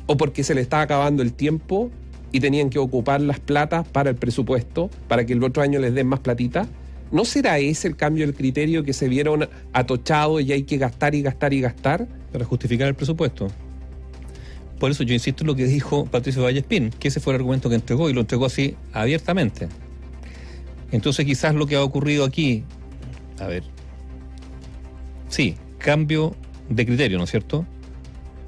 ¿O 0.06 0.16
porque 0.16 0.42
se 0.42 0.54
le 0.54 0.60
estaba 0.60 0.82
acabando 0.82 1.22
el 1.22 1.32
tiempo 1.32 1.90
y 2.34 2.40
tenían 2.40 2.68
que 2.68 2.80
ocupar 2.80 3.20
las 3.20 3.38
platas 3.38 3.86
para 3.86 4.10
el 4.10 4.16
presupuesto, 4.16 4.90
para 5.06 5.24
que 5.24 5.34
el 5.34 5.44
otro 5.44 5.62
año 5.62 5.78
les 5.78 5.94
den 5.94 6.08
más 6.08 6.18
platita. 6.18 6.66
¿No 7.12 7.24
será 7.24 7.60
ese 7.60 7.86
el 7.86 7.94
cambio 7.94 8.26
del 8.26 8.34
criterio 8.34 8.82
que 8.82 8.92
se 8.92 9.08
vieron 9.08 9.48
atochados 9.72 10.42
y 10.42 10.50
hay 10.50 10.64
que 10.64 10.76
gastar 10.76 11.14
y 11.14 11.22
gastar 11.22 11.54
y 11.54 11.60
gastar? 11.60 12.08
Para 12.32 12.44
justificar 12.44 12.88
el 12.88 12.96
presupuesto. 12.96 13.46
Por 14.80 14.90
eso 14.90 15.04
yo 15.04 15.14
insisto 15.14 15.44
en 15.44 15.46
lo 15.46 15.54
que 15.54 15.66
dijo 15.66 16.06
Patricio 16.06 16.42
Vallespín, 16.42 16.90
que 16.98 17.06
ese 17.06 17.20
fue 17.20 17.34
el 17.34 17.40
argumento 17.40 17.68
que 17.68 17.76
entregó 17.76 18.10
y 18.10 18.12
lo 18.12 18.22
entregó 18.22 18.46
así 18.46 18.74
abiertamente. 18.92 19.68
Entonces 20.90 21.24
quizás 21.24 21.54
lo 21.54 21.68
que 21.68 21.76
ha 21.76 21.84
ocurrido 21.84 22.24
aquí, 22.24 22.64
a 23.38 23.46
ver, 23.46 23.62
sí, 25.28 25.54
cambio 25.78 26.34
de 26.68 26.84
criterio, 26.84 27.16
¿no 27.16 27.24
es 27.24 27.30
cierto? 27.30 27.64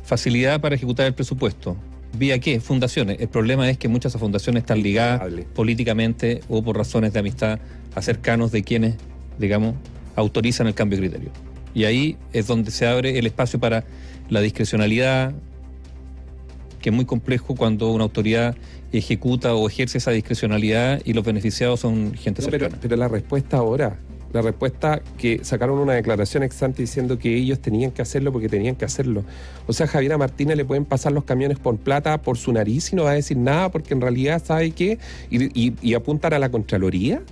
Facilidad 0.03 0.61
para 0.61 0.75
ejecutar 0.75 1.07
el 1.07 1.15
presupuesto, 1.15 1.77
¿Vía 2.19 2.39
qué? 2.39 2.61
Fundaciones. 2.61 3.19
El 3.21 3.29
problema 3.29 3.69
es 3.69 3.77
que 3.79 3.89
muchas 3.89 4.13
de 4.13 4.19
fundaciones 4.19 4.63
están 4.63 4.83
ligadas 4.83 5.23
políticamente 5.55 6.41
o 6.49 6.63
por 6.63 6.77
razones 6.77 7.13
de 7.13 7.19
amistad 7.19 7.59
a 7.95 8.03
cercanos 8.03 8.53
de 8.53 8.63
quienes, 8.63 8.95
digamos, 9.39 9.75
autorizan 10.15 10.67
el 10.67 10.75
cambio 10.75 10.99
de 10.99 11.09
criterio. 11.09 11.31
Y 11.75 11.85
ahí 11.85 12.17
es 12.33 12.47
donde 12.47 12.71
se 12.71 12.87
abre 12.87 13.19
el 13.19 13.27
espacio 13.27 13.61
para 13.61 13.85
la 14.31 14.41
discrecionalidad, 14.41 15.35
que 16.81 16.89
es 16.89 16.95
muy 16.97 17.05
complejo 17.05 17.55
cuando 17.55 17.91
una 17.93 18.05
autoridad 18.05 18.57
ejecuta 18.93 19.55
o 19.55 19.69
ejerce 19.69 19.99
esa 19.99 20.11
discrecionalidad 20.13 21.03
y 21.05 21.13
los 21.13 21.25
beneficiados 21.25 21.81
son 21.81 22.15
gente 22.15 22.41
cercana. 22.41 22.79
pero 22.81 22.97
la 22.97 23.09
respuesta 23.09 23.59
ahora 23.59 23.99
la 24.33 24.43
respuesta 24.43 25.01
que 25.19 25.45
sacaron 25.45 25.79
una 25.79 25.95
declaración 25.95 26.43
exante 26.43 26.83
diciendo 26.83 27.19
que 27.19 27.35
ellos 27.35 27.61
tenían 27.61 27.91
que 27.91 28.03
hacerlo 28.03 28.33
porque 28.33 28.49
tenían 28.49 28.77
que 28.77 28.85
hacerlo. 28.85 29.25
O 29.67 29.73
sea, 29.73 29.87
Javiera 29.87 30.19
Martínez 30.19 30.57
le 30.57 30.65
pueden 30.65 30.85
pasar 30.85 31.13
los 31.13 31.25
camiones 31.25 31.59
por 31.59 31.77
plata 31.77 32.21
por 32.21 32.37
su 32.37 32.53
nariz 32.53 32.93
y 32.93 32.97
no 32.97 33.05
va 33.05 33.13
a 33.13 33.15
decir 33.15 33.37
nada 33.37 33.71
porque 33.71 33.95
en 33.95 34.01
realidad 34.01 34.43
sabe 34.45 34.73
qué 34.73 34.99
y, 35.31 35.75
y, 35.81 35.95
apuntar 35.95 36.35
a 36.35 36.39
la 36.39 36.51
Contraloría. 36.51 37.23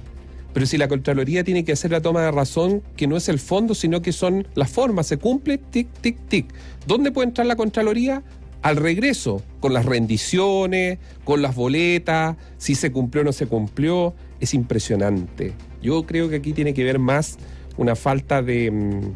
Pero 0.53 0.67
si 0.67 0.79
la 0.79 0.87
Contraloría 0.87 1.43
tiene 1.43 1.65
que 1.65 1.73
hacer 1.73 1.91
la 1.91 2.01
toma 2.01 2.23
de 2.23 2.31
razón, 2.31 2.83
que 2.97 3.09
no 3.09 3.17
es 3.17 3.29
el 3.29 3.41
fondo, 3.41 3.75
sino 3.75 4.03
que 4.03 4.13
son 4.13 4.47
las 4.55 4.71
formas, 4.71 5.09
se 5.09 5.17
cumple, 5.17 5.59
tic, 5.59 5.89
tic, 6.01 6.17
tic. 6.29 6.47
¿Dónde 6.87 7.11
puede 7.11 7.29
entrar 7.29 7.47
la 7.47 7.57
Contraloría? 7.57 8.23
Al 8.63 8.77
regreso, 8.77 9.43
con 9.61 9.75
las 9.75 9.85
rendiciones, 9.85 10.99
con 11.25 11.43
las 11.43 11.55
boletas, 11.55 12.37
si 12.57 12.77
se 12.77 12.93
cumplió 12.93 13.23
o 13.23 13.25
no 13.25 13.33
se 13.33 13.47
cumplió, 13.47 14.15
es 14.41 14.55
impresionante. 14.55 15.53
Yo 15.85 16.05
creo 16.05 16.31
que 16.31 16.37
aquí 16.37 16.55
tiene 16.55 16.73
que 16.73 16.83
ver 16.83 16.99
más 16.99 17.37
una 17.77 17.95
falta 17.95 18.41
de... 18.41 18.71
Mm, 18.71 19.13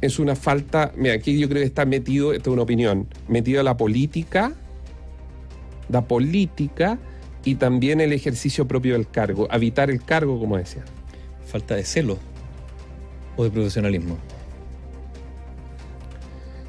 es 0.00 0.20
una 0.20 0.36
falta, 0.36 0.92
mira, 0.96 1.14
aquí 1.14 1.36
yo 1.36 1.48
creo 1.48 1.60
que 1.60 1.66
está 1.66 1.84
metido, 1.84 2.32
esta 2.32 2.48
es 2.48 2.52
una 2.52 2.62
opinión, 2.62 3.08
metido 3.26 3.60
la 3.64 3.76
política, 3.76 4.52
la 5.88 6.06
política 6.06 7.00
y 7.44 7.56
también 7.56 8.00
el 8.00 8.12
ejercicio 8.12 8.68
propio 8.68 8.92
del 8.92 9.08
cargo, 9.08 9.48
habitar 9.50 9.90
el 9.90 10.04
cargo, 10.04 10.38
como 10.38 10.56
decía. 10.56 10.84
Falta 11.46 11.74
de 11.74 11.84
celo 11.84 12.16
o 13.36 13.42
de 13.42 13.50
profesionalismo. 13.50 14.18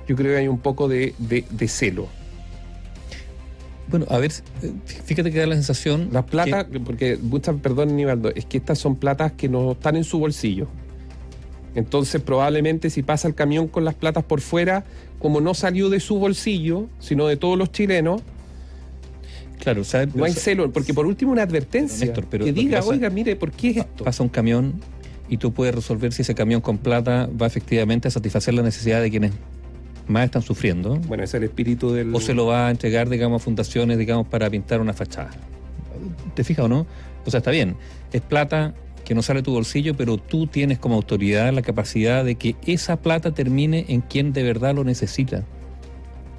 Yo 0.07 0.15
creo 0.15 0.31
que 0.31 0.37
hay 0.37 0.47
un 0.47 0.59
poco 0.59 0.87
de, 0.87 1.13
de 1.19 1.67
celo. 1.67 2.07
Bueno, 3.89 4.05
a 4.09 4.17
ver, 4.17 4.31
fíjate 5.05 5.31
que 5.31 5.39
da 5.39 5.47
la 5.47 5.55
sensación. 5.55 6.09
Las 6.11 6.25
platas, 6.25 6.67
porque, 6.85 7.17
muchas, 7.21 7.55
perdón, 7.61 7.95
Nivaldo, 7.95 8.31
es 8.35 8.45
que 8.45 8.57
estas 8.57 8.79
son 8.79 8.95
platas 8.95 9.31
que 9.33 9.47
no 9.47 9.71
están 9.71 9.95
en 9.95 10.03
su 10.03 10.19
bolsillo. 10.19 10.67
Entonces, 11.75 12.21
probablemente 12.21 12.89
si 12.89 13.03
pasa 13.03 13.27
el 13.27 13.35
camión 13.35 13.67
con 13.67 13.85
las 13.85 13.93
platas 13.93 14.23
por 14.23 14.41
fuera, 14.41 14.83
como 15.19 15.41
no 15.41 15.53
salió 15.53 15.89
de 15.89 15.99
su 15.99 16.17
bolsillo, 16.19 16.87
sino 16.99 17.27
de 17.27 17.37
todos 17.37 17.57
los 17.57 17.71
chilenos, 17.71 18.21
Claro, 19.59 19.83
¿sabes? 19.83 20.13
No 20.15 20.23
hay 20.23 20.33
celo, 20.33 20.71
porque 20.71 20.93
por 20.93 21.05
último 21.05 21.31
una 21.31 21.41
advertencia. 21.43 22.13
pero 22.29 22.45
que 22.45 22.53
diga, 22.53 22.81
oiga, 22.85 23.09
mire, 23.09 23.35
¿por 23.35 23.51
qué 23.51 23.71
es 23.71 23.77
esto? 23.77 24.03
Pasa 24.03 24.23
un 24.23 24.29
camión 24.29 24.79
y 25.29 25.37
tú 25.37 25.51
puedes 25.51 25.75
resolver 25.75 26.13
si 26.13 26.21
ese 26.21 26.35
camión 26.35 26.61
con 26.61 26.77
plata 26.77 27.29
va 27.39 27.47
efectivamente 27.47 28.07
a 28.07 28.11
satisfacer 28.11 28.53
la 28.53 28.61
necesidad 28.61 29.01
de 29.01 29.09
quienes 29.09 29.31
más 30.07 30.25
están 30.25 30.41
sufriendo. 30.41 30.95
Bueno, 30.95 31.23
es 31.23 31.33
el 31.33 31.43
espíritu 31.43 31.91
del... 31.91 32.13
O 32.15 32.19
se 32.19 32.33
lo 32.33 32.45
va 32.45 32.67
a 32.67 32.71
entregar, 32.71 33.09
digamos, 33.09 33.41
a 33.41 33.43
fundaciones, 33.43 33.97
digamos, 33.97 34.27
para 34.27 34.49
pintar 34.49 34.81
una 34.81 34.93
fachada. 34.93 35.31
¿Te 36.35 36.43
fijas 36.43 36.65
o 36.65 36.67
no? 36.67 36.85
O 37.25 37.31
sea, 37.31 37.39
está 37.39 37.51
bien, 37.51 37.75
es 38.13 38.21
plata 38.21 38.73
que 39.03 39.15
no 39.15 39.21
sale 39.21 39.39
de 39.39 39.43
tu 39.43 39.53
bolsillo, 39.53 39.95
pero 39.95 40.17
tú 40.17 40.47
tienes 40.47 40.79
como 40.79 40.95
autoridad 40.95 41.53
la 41.53 41.61
capacidad 41.61 42.25
de 42.25 42.35
que 42.35 42.55
esa 42.65 42.97
plata 42.97 43.33
termine 43.33 43.85
en 43.87 44.01
quien 44.01 44.33
de 44.33 44.43
verdad 44.43 44.75
lo 44.75 44.83
necesita. 44.83 45.43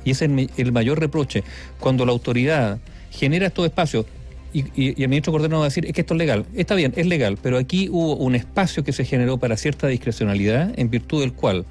Y 0.04 0.10
ese 0.10 0.26
es 0.26 0.48
el, 0.58 0.72
mayor 0.72 1.00
reproche. 1.00 1.44
Cuando 1.80 2.04
la 2.04 2.12
autoridad 2.12 2.78
genera 3.10 3.46
estos 3.46 3.64
espacios, 3.64 4.06
y, 4.52 4.64
y, 4.74 5.02
el 5.02 5.08
ministro 5.08 5.32
Cordero 5.32 5.58
va 5.58 5.64
a 5.64 5.68
decir, 5.68 5.84
es 5.86 5.92
que 5.92 6.02
esto 6.02 6.14
es 6.14 6.18
legal. 6.18 6.46
Está 6.54 6.74
bien, 6.74 6.92
es 6.96 7.06
legal, 7.06 7.38
pero 7.42 7.58
aquí 7.58 7.88
hubo 7.90 8.16
un 8.16 8.34
espacio 8.34 8.84
que 8.84 8.92
se 8.92 9.04
generó 9.04 9.38
para 9.38 9.56
cierta 9.56 9.86
discrecionalidad 9.86 10.72
en 10.78 10.90
virtud 10.90 11.20
del 11.20 11.32
cual 11.32 11.66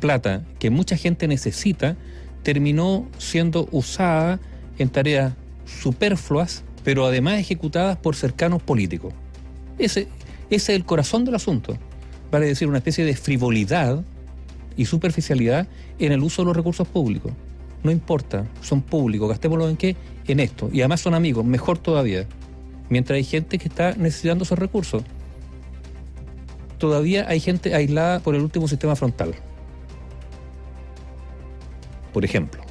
plata 0.00 0.42
que 0.58 0.70
mucha 0.70 0.96
gente 0.96 1.28
necesita 1.28 1.96
terminó 2.42 3.06
siendo 3.18 3.68
usada 3.70 4.40
en 4.78 4.88
tareas 4.88 5.34
superfluas, 5.66 6.64
pero 6.82 7.06
además 7.06 7.38
ejecutadas 7.38 7.98
por 7.98 8.16
cercanos 8.16 8.62
políticos. 8.62 9.12
Ese, 9.78 10.08
es 10.48 10.68
el 10.68 10.84
corazón 10.84 11.24
del 11.24 11.34
asunto. 11.34 11.76
Vale 12.30 12.46
decir, 12.46 12.66
una 12.66 12.78
especie 12.78 13.04
de 13.04 13.14
frivolidad 13.14 14.02
y 14.76 14.86
superficialidad 14.86 15.68
en 15.98 16.12
el 16.12 16.22
uso 16.22 16.42
de 16.42 16.46
los 16.46 16.56
recursos 16.56 16.88
públicos. 16.88 17.32
No 17.82 17.90
importa, 17.90 18.46
son 18.62 18.82
públicos, 18.82 19.28
gastémoslo 19.28 19.68
en 19.68 19.76
qué? 19.76 19.96
En 20.26 20.40
esto. 20.40 20.70
Y 20.72 20.80
además 20.80 21.00
son 21.00 21.14
amigos, 21.14 21.44
mejor 21.44 21.78
todavía. 21.78 22.26
Mientras 22.88 23.16
hay 23.16 23.24
gente 23.24 23.58
que 23.58 23.68
está 23.68 23.92
necesitando 23.92 24.44
esos 24.44 24.58
recursos. 24.58 25.02
Todavía 26.78 27.28
hay 27.28 27.40
gente 27.40 27.74
aislada 27.74 28.20
por 28.20 28.34
el 28.34 28.40
último 28.40 28.66
sistema 28.66 28.96
frontal 28.96 29.34
por 32.12 32.24
ejemplo. 32.24 32.62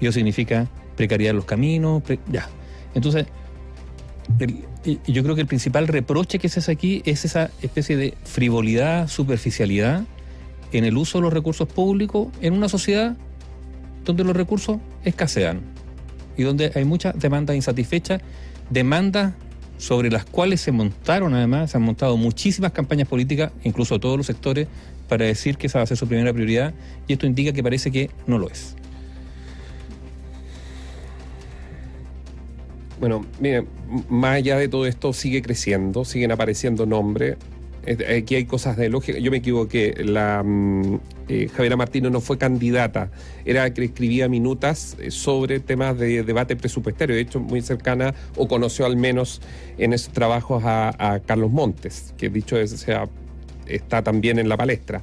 Eso 0.00 0.12
significa 0.12 0.66
precariedad 0.96 1.34
los 1.34 1.44
caminos, 1.44 2.02
ya. 2.30 2.48
Entonces, 2.94 3.26
yo 5.06 5.22
creo 5.22 5.34
que 5.34 5.40
el 5.42 5.46
principal 5.46 5.88
reproche 5.88 6.38
que 6.38 6.48
se 6.48 6.60
hace 6.60 6.72
aquí 6.72 7.02
es 7.04 7.24
esa 7.24 7.50
especie 7.62 7.96
de 7.96 8.14
frivolidad, 8.24 9.08
superficialidad 9.08 10.04
en 10.72 10.84
el 10.84 10.96
uso 10.96 11.18
de 11.18 11.22
los 11.22 11.32
recursos 11.32 11.68
públicos 11.68 12.28
en 12.40 12.54
una 12.54 12.68
sociedad 12.68 13.16
donde 14.04 14.24
los 14.24 14.36
recursos 14.36 14.78
escasean 15.04 15.60
y 16.36 16.42
donde 16.42 16.72
hay 16.74 16.84
muchas 16.84 17.18
demandas 17.18 17.56
insatisfechas, 17.56 18.22
demandas 18.70 19.34
sobre 19.80 20.10
las 20.10 20.26
cuales 20.26 20.60
se 20.60 20.72
montaron 20.72 21.32
además, 21.34 21.70
se 21.70 21.78
han 21.78 21.82
montado 21.82 22.18
muchísimas 22.18 22.72
campañas 22.72 23.08
políticas, 23.08 23.50
incluso 23.64 23.98
todos 23.98 24.18
los 24.18 24.26
sectores, 24.26 24.68
para 25.08 25.24
decir 25.24 25.56
que 25.56 25.68
esa 25.68 25.78
va 25.78 25.84
a 25.84 25.86
ser 25.86 25.96
su 25.96 26.06
primera 26.06 26.32
prioridad 26.32 26.74
y 27.08 27.14
esto 27.14 27.26
indica 27.26 27.52
que 27.52 27.62
parece 27.62 27.90
que 27.90 28.10
no 28.26 28.38
lo 28.38 28.50
es. 28.50 28.76
Bueno, 33.00 33.24
miren, 33.40 33.66
más 34.10 34.36
allá 34.36 34.58
de 34.58 34.68
todo 34.68 34.86
esto 34.86 35.14
sigue 35.14 35.40
creciendo, 35.40 36.04
siguen 36.04 36.30
apareciendo 36.30 36.84
nombres. 36.84 37.38
Aquí 38.16 38.34
hay 38.34 38.44
cosas 38.44 38.76
de 38.76 38.88
lógica. 38.88 39.18
Yo 39.18 39.30
me 39.30 39.38
equivoqué. 39.38 39.94
La 40.04 40.42
mm, 40.44 41.00
eh, 41.28 41.48
Javiera 41.48 41.76
Martínez 41.76 42.10
no 42.10 42.20
fue 42.20 42.38
candidata, 42.38 43.10
era 43.44 43.72
que 43.72 43.84
escribía 43.84 44.28
minutas 44.28 44.96
eh, 44.98 45.10
sobre 45.10 45.60
temas 45.60 45.98
de 45.98 46.22
debate 46.22 46.56
presupuestario. 46.56 47.14
De 47.14 47.22
hecho, 47.22 47.40
muy 47.40 47.62
cercana 47.62 48.14
o 48.36 48.48
conoció 48.48 48.84
al 48.84 48.96
menos 48.96 49.40
en 49.78 49.92
esos 49.92 50.12
trabajos 50.12 50.62
a, 50.66 51.20
Carlos 51.24 51.50
Montes, 51.50 52.14
que 52.18 52.28
dicho 52.28 52.56
sea 52.66 53.08
está 53.66 54.02
también 54.02 54.38
en 54.38 54.48
la 54.48 54.56
palestra. 54.56 55.02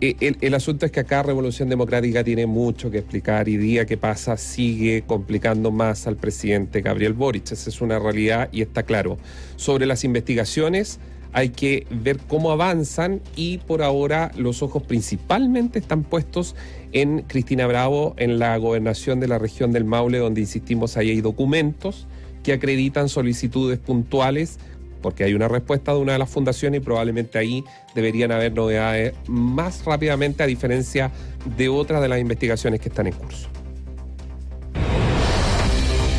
Eh, 0.00 0.36
el, 0.40 0.54
asunto 0.54 0.84
es 0.84 0.92
que 0.92 1.00
acá 1.00 1.22
Revolución 1.22 1.68
Democrática 1.68 2.22
tiene 2.22 2.46
mucho 2.46 2.90
que 2.90 2.98
explicar 2.98 3.48
y 3.48 3.56
día 3.56 3.86
que 3.86 3.96
pasa 3.96 4.36
sigue 4.36 5.04
complicando 5.06 5.70
más 5.70 6.06
al 6.06 6.16
presidente 6.16 6.82
Gabriel 6.82 7.14
Boric. 7.14 7.52
Esa 7.52 7.70
es 7.70 7.80
una 7.80 7.98
realidad 7.98 8.48
y 8.52 8.60
está 8.60 8.82
claro. 8.82 9.16
Sobre 9.56 9.86
las 9.86 10.04
investigaciones, 10.04 10.98
hay 11.34 11.50
que 11.50 11.86
ver 11.90 12.18
cómo 12.28 12.52
avanzan 12.52 13.20
y 13.36 13.58
por 13.58 13.82
ahora 13.82 14.30
los 14.36 14.62
ojos 14.62 14.84
principalmente 14.84 15.80
están 15.80 16.04
puestos 16.04 16.54
en 16.92 17.22
Cristina 17.22 17.66
Bravo, 17.66 18.14
en 18.18 18.38
la 18.38 18.56
gobernación 18.56 19.18
de 19.18 19.26
la 19.26 19.38
región 19.38 19.72
del 19.72 19.84
Maule, 19.84 20.18
donde 20.18 20.40
insistimos, 20.40 20.96
ahí 20.96 21.10
hay 21.10 21.20
documentos 21.20 22.06
que 22.44 22.52
acreditan 22.52 23.08
solicitudes 23.08 23.80
puntuales 23.80 24.58
porque 25.02 25.24
hay 25.24 25.34
una 25.34 25.48
respuesta 25.48 25.92
de 25.92 25.98
una 25.98 26.12
de 26.12 26.18
las 26.18 26.30
fundaciones 26.30 26.80
y 26.80 26.84
probablemente 26.84 27.36
ahí 27.36 27.64
deberían 27.94 28.32
haber 28.32 28.54
novedades 28.54 29.12
más 29.26 29.84
rápidamente 29.84 30.42
a 30.42 30.46
diferencia 30.46 31.10
de 31.58 31.68
otras 31.68 32.00
de 32.00 32.08
las 32.08 32.20
investigaciones 32.20 32.80
que 32.80 32.88
están 32.88 33.08
en 33.08 33.12
curso. 33.12 33.48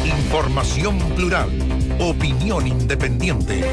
Información 0.05 0.99
plural, 1.15 1.49
opinión 1.99 2.67
independiente. 2.67 3.63